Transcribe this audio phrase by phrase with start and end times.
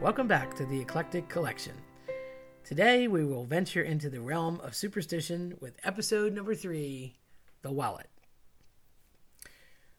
[0.00, 1.74] Welcome back to the Eclectic Collection.
[2.64, 7.18] Today we will venture into the realm of superstition with episode number three
[7.60, 8.08] The Wallet.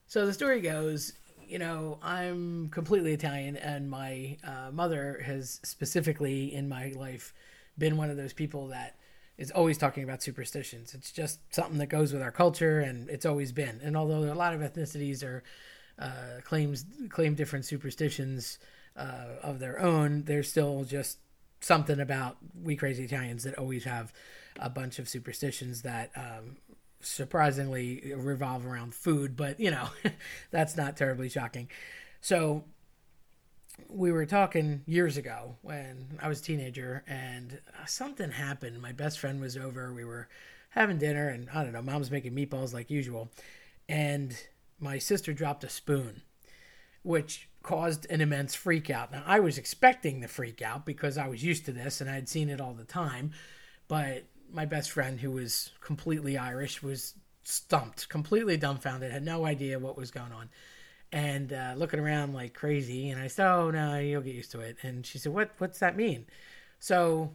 [0.07, 1.13] So the story goes
[1.47, 7.33] you know, I'm completely Italian, and my uh, mother has specifically in my life
[7.77, 8.95] been one of those people that
[9.37, 10.95] is always talking about superstitions.
[10.95, 13.81] It's just something that goes with our culture, and it's always been.
[13.83, 15.43] And although a lot of ethnicities are
[15.99, 18.57] uh, claims claim different superstitions
[18.95, 21.17] uh, of their own, there's still just
[21.59, 24.13] something about we crazy Italians that always have
[24.59, 26.57] a bunch of superstitions that um,
[26.99, 29.89] surprisingly revolve around food, but you know,
[30.51, 31.69] that's not terribly shocking.
[32.19, 32.63] So
[33.89, 38.81] we were talking years ago when I was a teenager and something happened.
[38.81, 39.93] My best friend was over.
[39.93, 40.27] We were
[40.69, 43.29] having dinner and I don't know, mom's making meatballs like usual.
[43.89, 44.37] And
[44.79, 46.21] my sister dropped a spoon,
[47.03, 49.11] which caused an immense freak out.
[49.11, 52.29] Now, I was expecting the freak out because I was used to this and I'd
[52.29, 53.31] seen it all the time.
[53.87, 59.79] But my best friend, who was completely Irish, was stumped, completely dumbfounded, had no idea
[59.79, 60.49] what was going on,
[61.11, 63.09] and uh, looking around like crazy.
[63.09, 65.51] And I said, "Oh no, you'll get used to it." And she said, "What?
[65.57, 66.25] What's that mean?"
[66.79, 67.31] So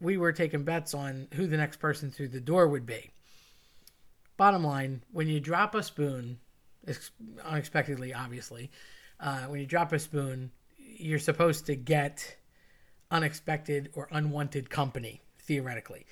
[0.00, 3.10] we were taking bets on who the next person through the door would be.
[4.36, 6.38] Bottom line: when you drop a spoon,
[7.44, 8.70] unexpectedly, obviously,
[9.22, 12.36] uh, when you drop a spoon, you're supposed to get
[13.10, 16.06] unexpected or unwanted company theoretically.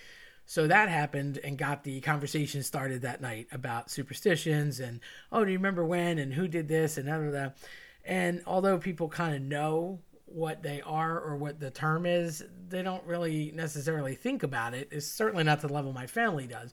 [0.46, 5.00] So that happened and got the conversation started that night about superstitions and
[5.30, 7.58] oh, do you remember when and who did this and other that.
[8.04, 12.82] And although people kind of know what they are or what the term is, they
[12.82, 14.88] don't really necessarily think about it.
[14.90, 16.72] It's certainly not to the level my family does.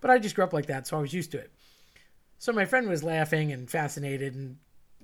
[0.00, 1.50] But I just grew up like that, so I was used to it.
[2.38, 4.56] So my friend was laughing and fascinated and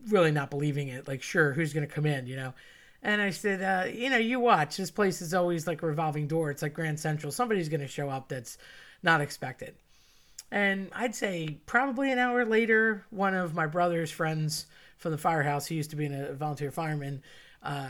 [0.09, 1.09] really not believing it.
[1.09, 2.55] Like, sure, who's going to come in, you know?
[3.03, 4.79] And I said, uh, you know, you watch.
[4.79, 6.51] This place is always like a revolving door.
[6.51, 7.31] It's like Grand Central.
[7.31, 8.57] Somebody's going to show up that's
[9.03, 9.75] not expected.
[10.51, 15.67] And I'd say probably an hour later, one of my brother's friends from the firehouse,
[15.67, 17.23] he used to be a volunteer fireman,
[17.63, 17.89] uh,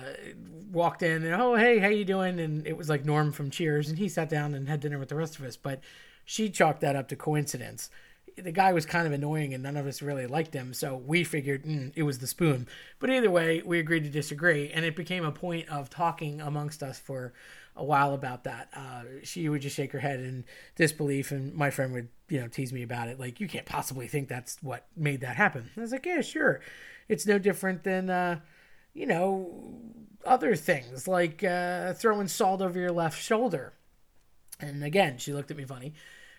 [0.72, 2.40] walked in and, oh, hey, how you doing?
[2.40, 3.88] And it was like Norm from Cheers.
[3.88, 5.56] And he sat down and had dinner with the rest of us.
[5.56, 5.80] But
[6.24, 7.88] she chalked that up to coincidence
[8.36, 10.74] the guy was kind of annoying and none of us really liked him.
[10.74, 12.66] So we figured mm, it was the spoon.
[12.98, 14.70] But either way, we agreed to disagree.
[14.70, 17.32] And it became a point of talking amongst us for
[17.76, 18.68] a while about that.
[18.74, 20.44] Uh, she would just shake her head in
[20.76, 23.18] disbelief, and my friend would, you know, tease me about it.
[23.18, 25.70] Like, you can't possibly think that's what made that happen.
[25.76, 26.60] I was like, yeah, sure.
[27.08, 28.40] It's no different than, uh,
[28.92, 29.80] you know,
[30.24, 33.72] other things like uh, throwing salt over your left shoulder.
[34.60, 35.94] And again, she looked at me funny.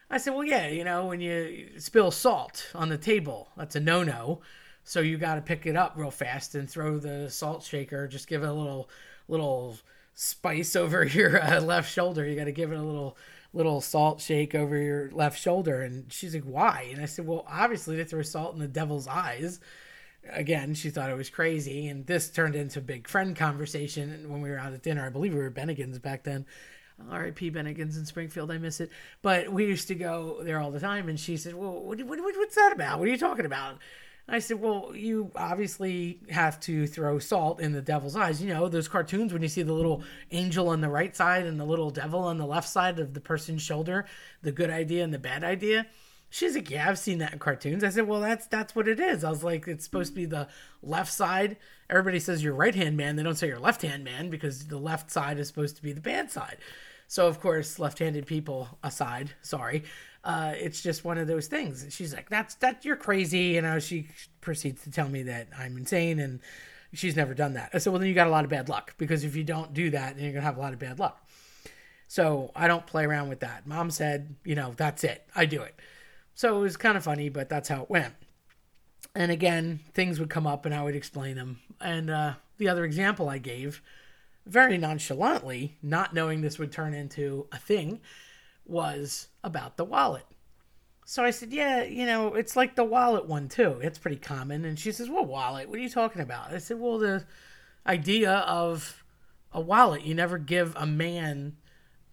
[0.09, 3.79] I said, well, yeah, you know, when you spill salt on the table, that's a
[3.79, 4.41] no no.
[4.83, 8.07] So you got to pick it up real fast and throw the salt shaker.
[8.07, 8.87] Just give it a little,
[9.27, 9.77] little
[10.13, 12.25] spice over your uh, left shoulder.
[12.25, 13.17] You got to give it a little,
[13.51, 15.81] little salt shake over your left shoulder.
[15.81, 16.89] And she's like, why?
[16.91, 19.59] And I said, well, obviously to throw salt in the devil's eyes.
[20.29, 21.87] Again, she thought it was crazy.
[21.87, 25.05] And this turned into a big friend conversation when we were out at dinner.
[25.05, 26.45] I believe we were Bennigan's back then.
[27.09, 27.51] R.I.P.
[27.51, 28.51] Bennigan's in Springfield.
[28.51, 28.89] I miss it.
[29.21, 31.09] But we used to go there all the time.
[31.09, 32.99] And she said, Well, what, what, what's that about?
[32.99, 33.77] What are you talking about?
[34.27, 38.41] I said, Well, you obviously have to throw salt in the devil's eyes.
[38.41, 41.59] You know, those cartoons when you see the little angel on the right side and
[41.59, 44.05] the little devil on the left side of the person's shoulder,
[44.41, 45.85] the good idea and the bad idea.
[46.35, 47.81] She's like, Yeah, I've seen that in cartoons.
[47.81, 49.23] I said, Well, that's that's what it is.
[49.23, 50.49] I was like, It's supposed to be the
[50.83, 51.55] left side.
[51.89, 53.15] Everybody says you're right hand man.
[53.15, 55.93] They don't say you're left hand man because the left side is supposed to be
[55.93, 56.57] the bad side.
[57.07, 59.83] So of course, left-handed people aside, sorry,
[60.25, 61.85] uh, it's just one of those things.
[61.91, 63.79] she's like, "That's that you're crazy," you know.
[63.79, 64.09] She
[64.41, 66.41] proceeds to tell me that I'm insane and
[66.91, 67.69] she's never done that.
[67.73, 69.73] I said, "Well, then you got a lot of bad luck because if you don't
[69.73, 71.25] do that, then you're gonna have a lot of bad luck."
[72.09, 73.65] So I don't play around with that.
[73.65, 75.27] Mom said, you know, that's it.
[75.35, 75.79] I do it.
[76.35, 78.13] So it was kind of funny, but that's how it went.
[79.15, 81.59] And again, things would come up and I would explain them.
[81.81, 83.81] And uh, the other example I gave
[84.45, 88.01] very nonchalantly, not knowing this would turn into a thing,
[88.65, 90.25] was about the wallet.
[91.05, 93.79] So I said, Yeah, you know, it's like the wallet one too.
[93.81, 94.65] It's pretty common.
[94.65, 95.69] And she says, What wallet?
[95.69, 96.51] What are you talking about?
[96.51, 97.25] I said, Well, the
[97.87, 99.03] idea of
[99.55, 100.03] a wallet.
[100.03, 101.55] You never give a man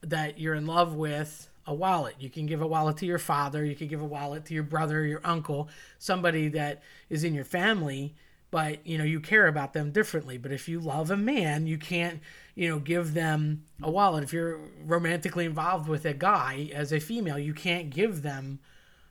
[0.01, 2.17] that you're in love with a wallet.
[2.19, 4.63] You can give a wallet to your father, you can give a wallet to your
[4.63, 5.69] brother, your uncle,
[5.99, 8.15] somebody that is in your family
[8.53, 10.39] but you know you care about them differently.
[10.39, 12.21] But if you love a man you can't
[12.55, 14.23] you know give them a wallet.
[14.23, 18.61] If you're romantically involved with a guy as a female you can't give them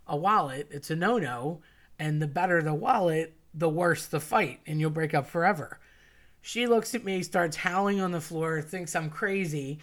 [0.07, 0.67] a wallet.
[0.71, 1.59] It's a no-no
[1.99, 5.79] and the better the wallet the worse the fight and you'll break up forever.
[6.43, 9.79] She looks at me, starts howling on the floor, thinks I'm crazy,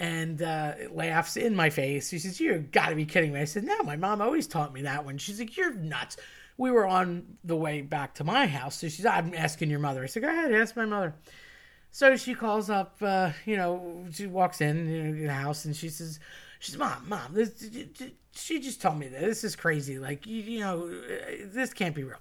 [0.00, 2.08] and uh, laughs in my face.
[2.08, 3.40] She says, You gotta be kidding me.
[3.40, 5.18] I said, No, my mom always taught me that one.
[5.18, 6.16] She's like, You're nuts.
[6.56, 8.78] We were on the way back to my house.
[8.78, 10.02] So she's, I'm asking your mother.
[10.02, 11.14] I said, Go ahead, ask my mother.
[11.90, 15.74] So she calls up, uh, you know, she walks in you know, the house and
[15.74, 16.20] she says,
[16.60, 17.70] She's, Mom, Mom, this,
[18.32, 19.98] she just told me that this is crazy.
[19.98, 22.18] Like, you, you know, this can't be real.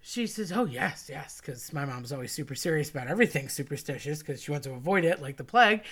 [0.00, 4.42] She says, Oh, yes, yes, because my mom's always super serious about everything superstitious because
[4.42, 5.82] she wants to avoid it like the plague.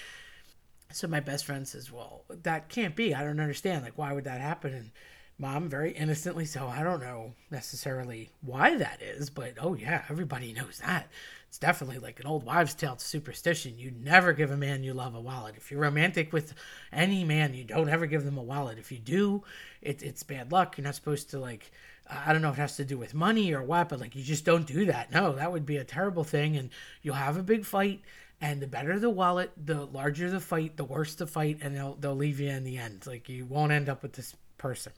[0.92, 3.14] So my best friend says, Well, that can't be.
[3.14, 3.84] I don't understand.
[3.84, 4.72] Like, why would that happen?
[4.72, 4.90] And
[5.38, 10.52] mom, very innocently, so I don't know necessarily why that is, but oh, yeah, everybody
[10.52, 11.08] knows that.
[11.48, 12.96] It's definitely like an old wives' tale.
[12.98, 13.78] Superstition.
[13.78, 15.54] You never give a man you love a wallet.
[15.56, 16.54] If you're romantic with
[16.92, 18.78] any man, you don't ever give them a wallet.
[18.78, 19.42] If you do,
[19.80, 20.76] it, it's bad luck.
[20.76, 21.70] You're not supposed to, like,
[22.08, 24.22] I don't know if it has to do with money or what, but like, you
[24.22, 25.10] just don't do that.
[25.12, 26.70] No, that would be a terrible thing, and
[27.02, 28.00] you'll have a big fight
[28.40, 31.94] and the better the wallet, the larger the fight, the worse the fight, and they'll
[31.94, 33.06] they'll leave you in the end.
[33.06, 34.92] Like you won't end up with this person.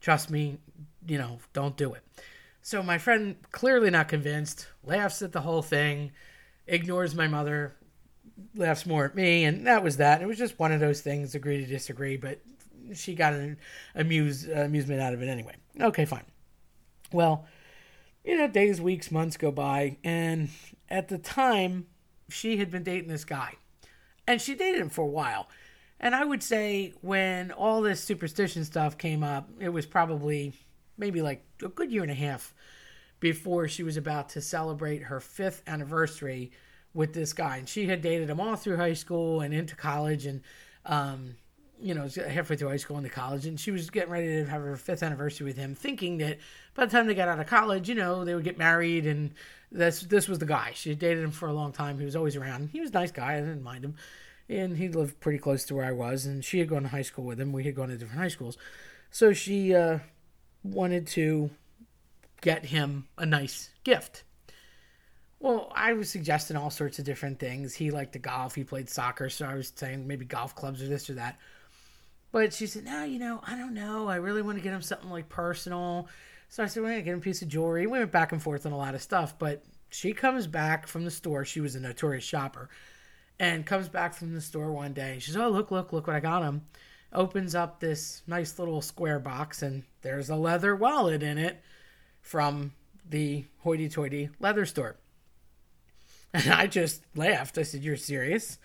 [0.00, 0.58] Trust me,
[1.06, 2.02] you know, don't do it.
[2.62, 6.12] So my friend, clearly not convinced, laughs at the whole thing,
[6.66, 7.76] ignores my mother,
[8.54, 10.22] laughs more at me, and that was that.
[10.22, 12.40] It was just one of those things, agree to disagree, but
[12.94, 13.58] she got an
[13.94, 15.54] amuse, amusement out of it anyway.
[15.80, 16.24] Okay, fine.
[17.12, 17.46] Well,
[18.24, 20.48] you know, days, weeks, months go by, and
[20.88, 21.86] at the time,
[22.28, 23.54] she had been dating this guy.
[24.26, 25.48] And she dated him for a while.
[26.00, 30.54] And I would say when all this superstition stuff came up, it was probably
[30.96, 32.54] maybe like a good year and a half
[33.20, 36.52] before she was about to celebrate her fifth anniversary
[36.92, 37.58] with this guy.
[37.58, 40.42] And she had dated him all through high school and into college and,
[40.86, 41.36] um,
[41.80, 43.46] you know, halfway through high school into college.
[43.46, 46.38] And she was getting ready to have her fifth anniversary with him, thinking that
[46.74, 49.32] by the time they got out of college, you know, they would get married and
[49.74, 50.70] this this was the guy.
[50.74, 51.98] She dated him for a long time.
[51.98, 52.70] He was always around.
[52.72, 53.34] He was a nice guy.
[53.34, 53.96] I didn't mind him,
[54.48, 56.24] and he lived pretty close to where I was.
[56.24, 57.52] And she had gone to high school with him.
[57.52, 58.56] We had gone to different high schools,
[59.10, 59.98] so she uh,
[60.62, 61.50] wanted to
[62.40, 64.22] get him a nice gift.
[65.40, 67.74] Well, I was suggesting all sorts of different things.
[67.74, 68.54] He liked to golf.
[68.54, 71.38] He played soccer, so I was saying maybe golf clubs or this or that.
[72.34, 74.08] But she said, "No, you know, I don't know.
[74.08, 76.08] I really want to get him something like personal."
[76.48, 77.86] So I said, we're going to get him a piece of jewelry.
[77.86, 81.04] We went back and forth on a lot of stuff, but she comes back from
[81.04, 81.44] the store.
[81.44, 82.68] She was a notorious shopper
[83.38, 85.18] and comes back from the store one day.
[85.20, 86.62] She says, oh, look, look, look what I got him.
[87.12, 91.62] Opens up this nice little square box and there's a leather wallet in it
[92.20, 92.72] from
[93.08, 94.96] the hoity toity leather store.
[96.34, 97.58] And I just laughed.
[97.58, 98.58] I said, You're serious?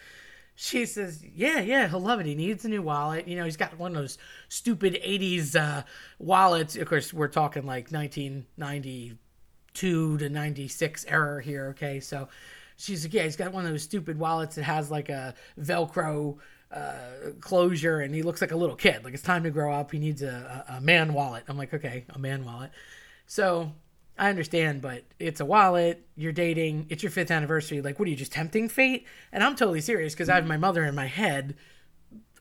[0.62, 2.26] She says, "Yeah, yeah, he'll love it.
[2.26, 3.30] He needs a new wallet.
[3.30, 4.18] You know, he's got one of those
[4.50, 5.84] stupid '80s uh,
[6.20, 6.76] wallets.
[6.76, 11.68] Of course, we're talking like 1992 to '96 era here.
[11.68, 12.28] Okay, so
[12.76, 16.38] she's like, yeah, he's got one of those stupid wallets that has like a Velcro
[16.72, 16.92] uh,
[17.40, 19.06] closure, and he looks like a little kid.
[19.06, 19.94] Like it's time to grow up.
[19.94, 21.46] He needs a, a, a man wallet.
[21.48, 22.72] I'm like, okay, a man wallet.
[23.28, 23.72] So
[24.20, 26.06] I understand, but it's a wallet.
[26.18, 26.88] You're dating.
[26.90, 27.82] It's your fifth anniversary.
[27.82, 29.08] Like, what are you just tempting fate?
[29.32, 30.62] And I'm totally serious because I have my mm-hmm.
[30.62, 31.56] mother in my head,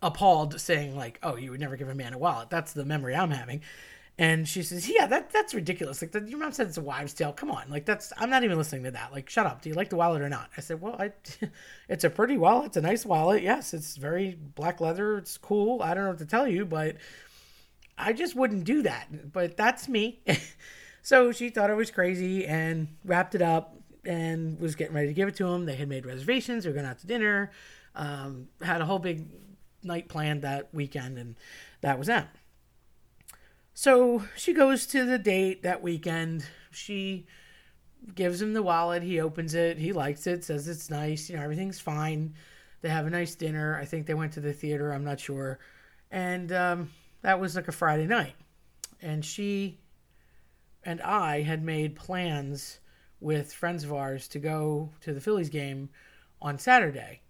[0.03, 3.15] appalled, saying like, "Oh, you would never give a man a wallet." That's the memory
[3.15, 3.63] I'm having.
[4.19, 6.03] And she says, "Yeah, that that's ridiculous.
[6.03, 7.32] Like, your mom said it's a wives' tale.
[7.32, 9.13] Come on, like that's I'm not even listening to that.
[9.13, 9.63] Like, shut up.
[9.63, 11.13] Do you like the wallet or not?" I said, "Well, I,
[11.89, 12.67] it's a pretty wallet.
[12.67, 13.44] It's a nice wallet.
[13.44, 15.19] Yes, it's very black leather.
[15.19, 15.81] It's cool.
[15.81, 16.97] I don't know what to tell you, but
[17.97, 19.32] I just wouldn't do that.
[19.32, 20.23] But that's me."
[21.08, 23.74] So she thought it was crazy and wrapped it up
[24.05, 25.65] and was getting ready to give it to him.
[25.65, 26.65] They had made reservations.
[26.65, 27.50] They were going out to dinner.
[27.94, 29.24] Um, had a whole big
[29.82, 31.36] night planned that weekend, and
[31.81, 32.29] that was that.
[33.72, 36.44] So she goes to the date that weekend.
[36.72, 37.27] She
[38.15, 39.03] gives him the wallet.
[39.03, 39.79] He opens it.
[39.79, 40.44] He likes it.
[40.44, 41.31] Says it's nice.
[41.31, 42.34] You know everything's fine.
[42.82, 43.79] They have a nice dinner.
[43.81, 44.93] I think they went to the theater.
[44.93, 45.58] I'm not sure.
[46.10, 46.91] And um,
[47.22, 48.34] that was like a Friday night.
[49.00, 49.79] And she
[50.89, 52.81] and I had made plans
[53.21, 55.91] with friends of ours to go to the Phillies game
[56.41, 57.21] on Saturday.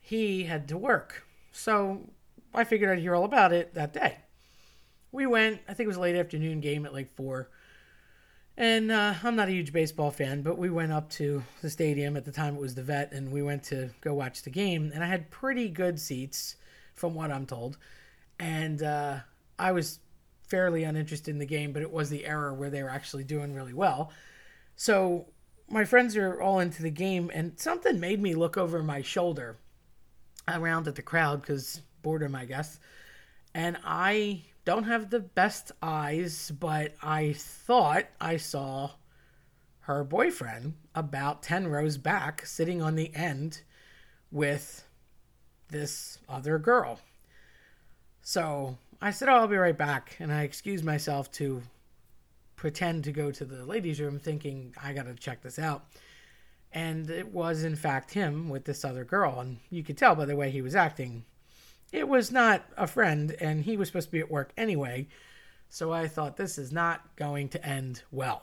[0.00, 1.26] He had to work.
[1.50, 2.08] So
[2.54, 4.18] I figured I'd hear all about it that day.
[5.10, 7.50] We went, I think it was a late afternoon game at like 4.
[8.56, 12.16] And uh, I'm not a huge baseball fan, but we went up to the stadium.
[12.16, 14.92] At the time, it was the vet, and we went to go watch the game.
[14.94, 16.54] And I had pretty good seats,
[16.94, 17.76] from what I'm told.
[18.38, 19.16] And uh,
[19.58, 19.98] I was
[20.50, 23.54] fairly uninterested in the game, but it was the era where they were actually doing
[23.54, 24.12] really well.
[24.76, 25.26] So
[25.68, 29.56] my friends are all into the game, and something made me look over my shoulder
[30.48, 32.80] around at the crowd because boredom, I guess.
[33.54, 38.90] And I don't have the best eyes, but I thought I saw
[39.80, 43.62] her boyfriend about 10 rows back, sitting on the end
[44.30, 44.84] with
[45.68, 47.00] this other girl.
[48.22, 50.16] So I said, Oh, I'll be right back.
[50.18, 51.62] And I excused myself to
[52.56, 55.86] pretend to go to the ladies' room, thinking, I got to check this out.
[56.72, 59.40] And it was, in fact, him with this other girl.
[59.40, 61.24] And you could tell by the way he was acting.
[61.92, 65.08] It was not a friend, and he was supposed to be at work anyway.
[65.70, 68.42] So I thought, this is not going to end well.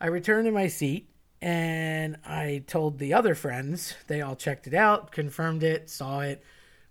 [0.00, 1.08] I returned to my seat
[1.40, 3.94] and I told the other friends.
[4.06, 6.42] They all checked it out, confirmed it, saw it,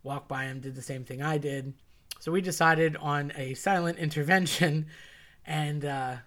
[0.04, 1.74] walked by him, did the same thing I did.
[2.22, 4.86] So we decided on a silent intervention
[5.44, 6.18] and uh,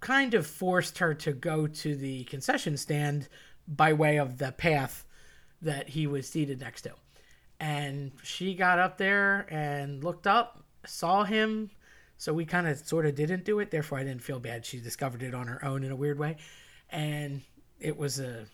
[0.00, 3.28] kind of forced her to go to the concession stand
[3.66, 5.06] by way of the path
[5.62, 6.92] that he was seated next to.
[7.60, 11.70] And she got up there and looked up, saw him.
[12.18, 13.70] So we kind of sort of didn't do it.
[13.70, 14.66] Therefore, I didn't feel bad.
[14.66, 16.36] She discovered it on her own in a weird way.
[16.90, 17.40] And
[17.80, 18.44] it was a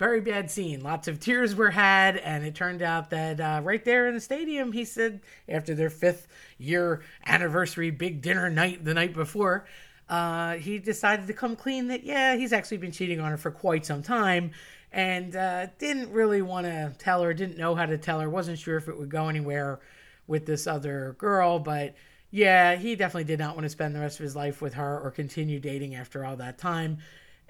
[0.00, 0.80] very bad scene.
[0.80, 4.20] Lots of tears were had, and it turned out that uh, right there in the
[4.20, 6.26] stadium, he said, after their fifth
[6.56, 9.66] year anniversary big dinner night the night before,
[10.08, 13.50] uh, he decided to come clean that, yeah, he's actually been cheating on her for
[13.50, 14.52] quite some time
[14.90, 18.58] and uh, didn't really want to tell her, didn't know how to tell her, wasn't
[18.58, 19.80] sure if it would go anywhere
[20.26, 21.94] with this other girl, but
[22.30, 24.98] yeah, he definitely did not want to spend the rest of his life with her
[24.98, 27.00] or continue dating after all that time.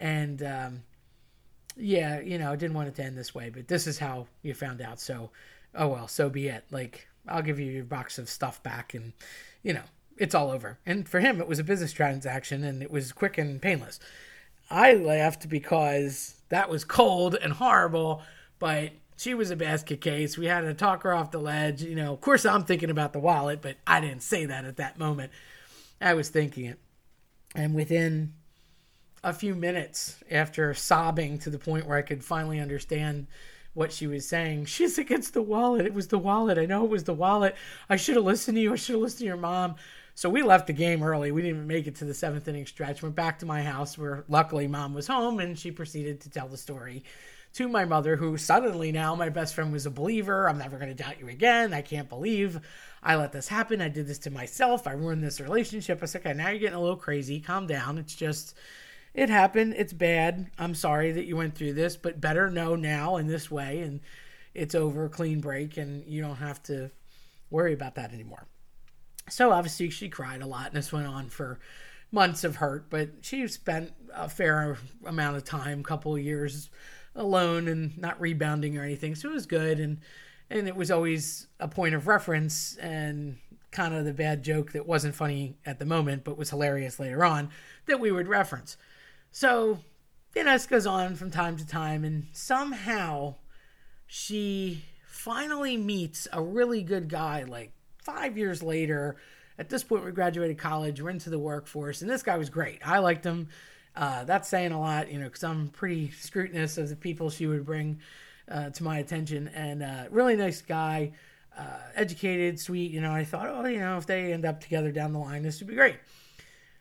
[0.01, 0.83] And um,
[1.81, 4.27] yeah, you know, I didn't want it to end this way, but this is how
[4.43, 5.01] you found out.
[5.01, 5.31] So,
[5.75, 6.65] oh well, so be it.
[6.71, 9.13] Like, I'll give you your box of stuff back, and
[9.63, 9.83] you know,
[10.21, 10.79] it's all over.
[10.85, 13.99] And for him, it was a business transaction and it was quick and painless.
[14.71, 18.23] I laughed because that was cold and horrible,
[18.59, 20.37] but she was a basket case.
[20.37, 21.83] We had to talk her off the ledge.
[21.83, 24.77] You know, of course, I'm thinking about the wallet, but I didn't say that at
[24.77, 25.33] that moment.
[26.01, 26.79] I was thinking it.
[27.55, 28.35] And within
[29.23, 33.27] a few minutes after sobbing to the point where I could finally understand
[33.75, 34.65] what she was saying.
[34.65, 35.87] She's against the wallet.
[35.87, 36.59] It was the wallet.
[36.59, 37.55] I know it was the wallet.
[37.89, 38.73] I should have listened to you.
[38.73, 39.77] I should have listened to your mom.
[40.15, 41.31] So we left the game early.
[41.31, 43.03] We didn't even make it to the seventh inning stretch.
[43.03, 46.49] Went back to my house where luckily mom was home and she proceeded to tell
[46.49, 47.05] the story
[47.53, 50.49] to my mother, who suddenly now my best friend was a believer.
[50.49, 51.75] I'm never going to doubt you again.
[51.75, 52.61] I can't believe
[53.03, 53.81] I let this happen.
[53.81, 54.87] I did this to myself.
[54.87, 56.01] I ruined this relationship.
[56.03, 57.41] I said, okay, now you're getting a little crazy.
[57.41, 57.99] Calm down.
[57.99, 58.57] It's just,
[59.15, 59.75] it happened.
[59.77, 60.51] It's bad.
[60.59, 63.81] I'm sorry that you went through this, but better know now in this way.
[63.81, 64.01] And
[64.55, 66.91] it's over, clean break, and you don't have to
[67.51, 68.47] worry about that anymore.
[69.29, 71.59] So obviously she cried a lot, and this went on for
[72.13, 72.91] months of hurt.
[72.91, 76.71] But she spent a fair amount of time, couple of years
[77.15, 79.15] alone, and not rebounding or anything.
[79.15, 79.99] So it was good, and
[80.51, 83.39] and it was always a point of reference and
[83.71, 87.25] kind of the bad joke that wasn't funny at the moment, but was hilarious later
[87.25, 87.51] on
[87.87, 88.77] that we would reference.
[89.33, 89.79] So
[90.35, 93.37] you goes on from time to time, and somehow
[94.07, 97.73] she finally meets a really good guy like
[98.03, 99.17] five years later,
[99.59, 102.81] at this point, we graduated college, we're into the workforce, and this guy was great.
[102.87, 103.49] I liked him.
[103.95, 107.47] Uh, that's saying a lot, you know, because I'm pretty scrutinous of the people she
[107.47, 108.01] would bring
[108.49, 109.49] uh, to my attention.
[109.49, 111.13] And uh, really nice guy,
[111.59, 112.91] uh, educated, sweet.
[112.91, 115.43] You know, I thought, oh, you know, if they end up together down the line,
[115.43, 115.97] this would be great.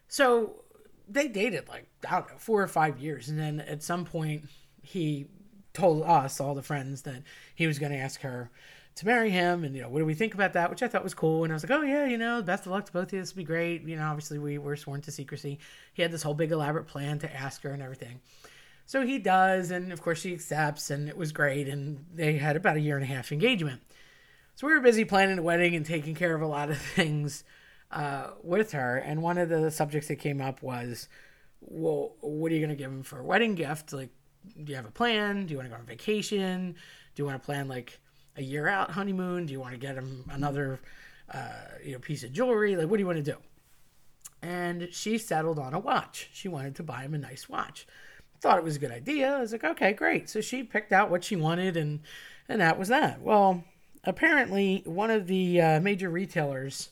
[0.08, 0.64] So
[1.10, 3.30] they dated like, I don't know, four or five years.
[3.30, 4.46] And then at some point,
[4.82, 5.28] he
[5.74, 7.24] told us, all the friends, that
[7.56, 8.50] he was going to ask her
[9.00, 11.06] to marry him and you know what do we think about that which i thought
[11.06, 13.08] was cool and i was like oh yeah you know best of luck to both
[13.08, 13.84] of you this will be great.
[13.84, 15.60] You know obviously we were sworn to secrecy.
[15.94, 18.20] He had this whole big elaborate plan to ask her and everything.
[18.86, 22.58] So he does and of course she accepts and it was great and they had
[22.58, 23.82] about a year and a half engagement.
[24.56, 27.46] So we were busy planning the wedding and taking care of a lot of things
[27.92, 31.08] uh, with her and one of the subjects that came up was
[31.62, 34.10] well what are you going to give him for a wedding gift like
[34.64, 36.76] do you have a plan do you want to go on vacation
[37.16, 38.00] do you want to plan like
[38.40, 39.46] a year out honeymoon?
[39.46, 40.80] Do you want to get him another
[41.32, 41.50] uh,
[41.84, 42.76] you know piece of jewelry?
[42.76, 43.38] Like, what do you want to do?
[44.42, 46.30] And she settled on a watch.
[46.34, 47.86] She wanted to buy him a nice watch.
[48.40, 49.36] Thought it was a good idea.
[49.36, 50.30] I was like, okay, great.
[50.30, 52.00] So she picked out what she wanted, and
[52.48, 53.22] and that was that.
[53.22, 53.64] Well,
[54.06, 56.90] apparently, one of the uh, major retailers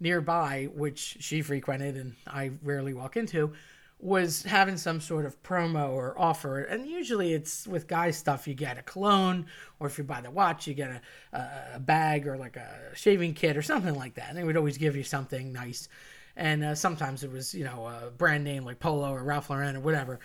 [0.00, 3.52] nearby, which she frequented and I rarely walk into,
[4.00, 6.60] was having some sort of promo or offer.
[6.60, 8.46] And usually it's with guy stuff.
[8.46, 9.46] You get a cologne
[9.80, 11.02] or if you buy the watch you get
[11.32, 11.38] a,
[11.74, 14.28] a bag or like a shaving kit or something like that.
[14.28, 15.88] And they would always give you something nice.
[16.36, 19.76] And uh, sometimes it was you know a brand name like polo or ralph lauren
[19.76, 20.20] or whatever.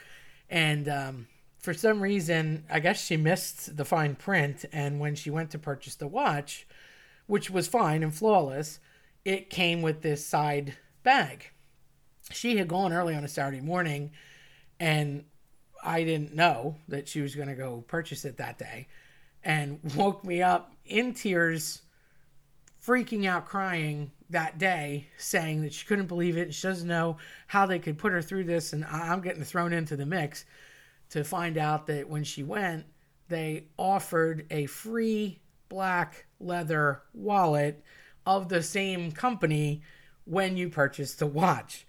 [0.51, 1.27] And um,
[1.57, 4.65] for some reason i guess she missed the fine print.
[4.71, 6.67] And when she went to purchase the watch
[7.25, 8.79] which was fine and flawless
[9.25, 11.49] it came with this side bag
[12.31, 14.11] she had gone early on a Saturday morning
[14.79, 15.25] And
[15.83, 18.87] I didn't know that she was going to go purchase it that day
[19.43, 21.81] and woke me up in tears,
[22.85, 26.53] freaking out, crying that day, saying that she couldn't believe it.
[26.53, 28.73] She doesn't know how they could put her through this.
[28.73, 30.45] And I'm getting thrown into the mix
[31.09, 32.85] to find out that when she went,
[33.27, 37.83] they offered a free black leather wallet
[38.25, 39.81] of the same company
[40.25, 41.85] when you purchased the watch.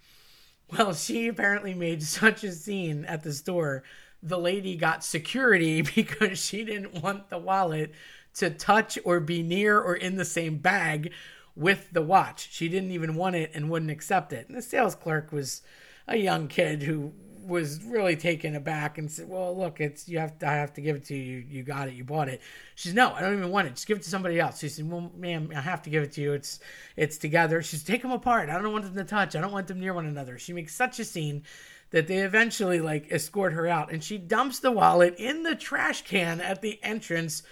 [0.76, 3.82] Well, she apparently made such a scene at the store.
[4.22, 7.92] The lady got security because she didn't want the wallet
[8.34, 11.12] to touch or be near or in the same bag
[11.56, 12.48] with the watch.
[12.50, 14.48] She didn't even want it and wouldn't accept it.
[14.48, 15.62] And the sales clerk was
[16.08, 17.12] a young kid who
[17.46, 20.80] was really taken aback and said, "Well, look, it's you have to, I have to
[20.80, 21.38] give it to you.
[21.38, 21.94] You got it.
[21.94, 22.40] You bought it."
[22.74, 23.74] She said, "No, I don't even want it.
[23.74, 26.12] Just give it to somebody else." She said, "Well, ma'am, I have to give it
[26.12, 26.32] to you.
[26.32, 26.60] It's
[26.96, 28.48] it's together." She said, "Take them apart.
[28.48, 29.36] I don't want them to touch.
[29.36, 31.42] I don't want them near one another." She makes such a scene
[31.90, 36.02] that they eventually like escort her out, and she dumps the wallet in the trash
[36.02, 37.42] can at the entrance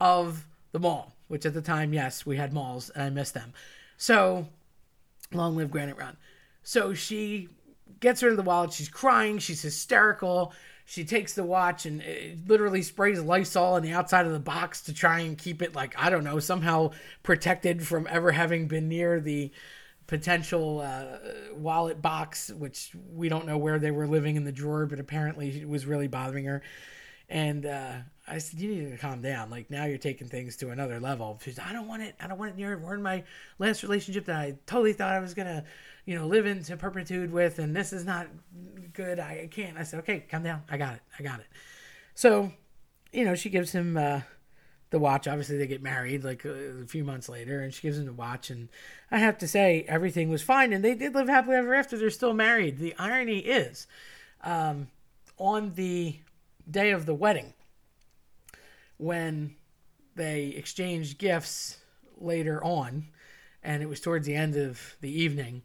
[0.00, 1.14] of the mall.
[1.28, 3.52] Which at the time, yes, we had malls, and I missed them.
[3.98, 4.48] So,
[5.32, 6.16] long live Granite Run.
[6.62, 7.48] So she
[8.00, 8.72] gets her the wallet.
[8.72, 9.38] She's crying.
[9.38, 10.52] She's hysterical.
[10.84, 12.02] She takes the watch and
[12.46, 15.94] literally sprays Lysol on the outside of the box to try and keep it like
[15.98, 16.92] I don't know somehow
[17.22, 19.52] protected from ever having been near the
[20.06, 21.18] potential uh,
[21.54, 25.60] wallet box, which we don't know where they were living in the drawer, but apparently
[25.60, 26.62] it was really bothering her.
[27.28, 27.92] And uh,
[28.30, 29.50] I said, "You need to calm down.
[29.50, 32.14] Like now you're taking things to another level." She's, "I don't want it.
[32.20, 32.78] I don't want it near.
[32.78, 33.24] We're in my
[33.58, 35.64] last relationship that I totally thought I was gonna."
[36.08, 38.28] you know, live into perpetuity with, and this is not
[38.94, 39.18] good.
[39.20, 39.76] I can't.
[39.76, 40.62] I said, okay, calm down.
[40.70, 41.02] I got it.
[41.18, 41.46] I got it.
[42.14, 42.50] So,
[43.12, 44.22] you know, she gives him uh,
[44.88, 45.28] the watch.
[45.28, 48.14] Obviously, they get married like a, a, few months later, and she gives him the
[48.14, 48.48] watch.
[48.48, 48.70] And
[49.10, 51.98] I have to say, everything was fine, and they did live happily ever after.
[51.98, 52.78] They're still married.
[52.78, 53.86] The irony is,
[54.42, 54.88] um,
[55.36, 56.20] on the
[56.70, 57.52] day of the wedding,
[58.98, 59.54] when
[60.14, 61.78] they exchanged gifts
[62.18, 63.06] later on,
[63.62, 65.62] and it was towards the end of the evening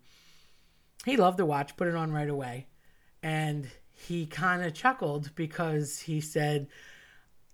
[1.05, 2.67] he loved the watch, put it on right away.
[3.21, 6.67] And he kind of chuckled because he said,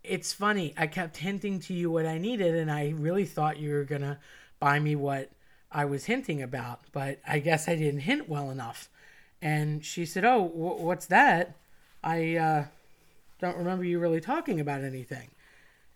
[0.03, 0.73] It's funny.
[0.77, 4.01] I kept hinting to you what I needed, and I really thought you were going
[4.01, 4.17] to
[4.59, 5.31] buy me what
[5.71, 8.89] I was hinting about, but I guess I didn't hint well enough.
[9.41, 11.55] And she said, Oh, w- what's that?
[12.03, 12.65] I uh,
[13.39, 15.29] don't remember you really talking about anything.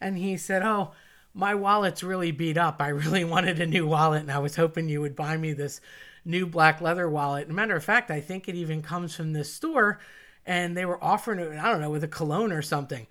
[0.03, 0.91] And he said, Oh,
[1.33, 2.81] my wallet's really beat up.
[2.81, 5.81] I really wanted a new wallet, and I was hoping you would buy me this
[6.25, 7.49] new black leather wallet.
[7.49, 9.99] matter of fact, I think it even comes from this store,
[10.45, 13.07] and they were offering it, I don't know, with a cologne or something.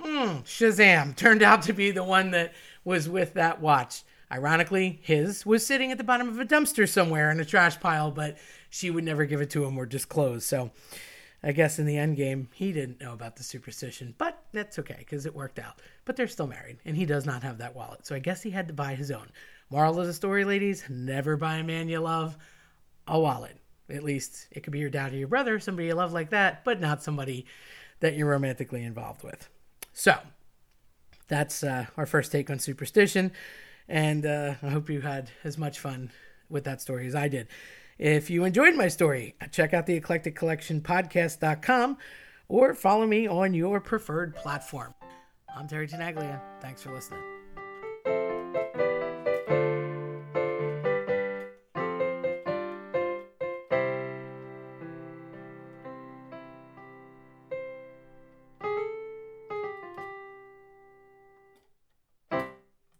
[0.00, 1.14] Hmm, Shazam.
[1.14, 2.52] Turned out to be the one that
[2.84, 4.02] was with that watch.
[4.30, 8.10] Ironically, his was sitting at the bottom of a dumpster somewhere in a trash pile,
[8.10, 8.38] but
[8.70, 10.46] she would never give it to him or disclose.
[10.46, 10.70] So
[11.44, 14.96] I guess in the end game, he didn't know about the superstition, but that's okay
[14.98, 15.80] because it worked out.
[16.04, 18.06] But they're still married, and he does not have that wallet.
[18.06, 19.28] So I guess he had to buy his own.
[19.68, 22.36] Moral of the story, ladies never buy a man you love
[23.08, 23.56] a wallet.
[23.90, 26.64] At least it could be your dad or your brother, somebody you love like that,
[26.64, 27.46] but not somebody
[28.00, 29.48] that you're romantically involved with.
[29.92, 30.16] So
[31.28, 33.32] that's uh, our first take on superstition.
[33.88, 36.10] And uh, I hope you had as much fun
[36.48, 37.48] with that story as I did.
[37.98, 41.98] If you enjoyed my story, check out the Eclectic Collection podcast.com
[42.48, 44.94] or follow me on your preferred platform.
[45.54, 46.40] I'm Terry Tenaglia.
[46.60, 47.41] Thanks for listening.